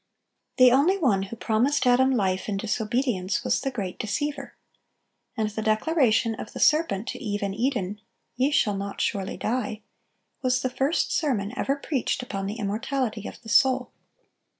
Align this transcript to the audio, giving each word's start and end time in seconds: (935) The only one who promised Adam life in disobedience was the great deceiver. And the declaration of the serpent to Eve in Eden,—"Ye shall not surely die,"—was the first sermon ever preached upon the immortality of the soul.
(935) 0.57 0.57
The 0.57 0.81
only 0.81 0.97
one 0.99 1.23
who 1.29 1.35
promised 1.35 1.85
Adam 1.85 2.09
life 2.09 2.49
in 2.49 2.57
disobedience 2.57 3.43
was 3.43 3.61
the 3.61 3.69
great 3.69 3.99
deceiver. 3.99 4.55
And 5.37 5.51
the 5.51 5.61
declaration 5.61 6.33
of 6.33 6.53
the 6.53 6.59
serpent 6.59 7.07
to 7.09 7.23
Eve 7.23 7.43
in 7.43 7.53
Eden,—"Ye 7.53 8.49
shall 8.49 8.75
not 8.75 8.99
surely 8.99 9.37
die,"—was 9.37 10.63
the 10.63 10.71
first 10.71 11.11
sermon 11.15 11.53
ever 11.55 11.75
preached 11.75 12.23
upon 12.23 12.47
the 12.47 12.55
immortality 12.57 13.27
of 13.27 13.39
the 13.43 13.49
soul. 13.49 13.91